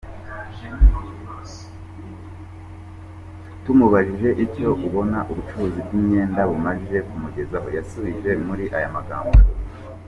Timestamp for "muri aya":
8.47-8.89